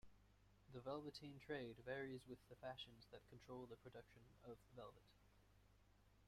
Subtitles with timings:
[0.73, 5.03] The velveteen trade varies with the fashions that control the production of velvet.